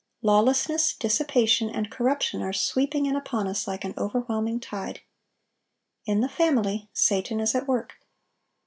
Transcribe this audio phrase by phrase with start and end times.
[0.23, 5.01] Lawlessness, dissipation, and corruption are sweeping in upon us like an overwhelming tide.
[6.07, 7.93] In the family, Satan is at work.